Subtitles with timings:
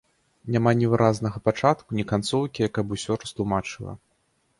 [0.53, 3.93] Няма ні выразнага пачатку, ні канцоўкі, якая б усё растлумачыла.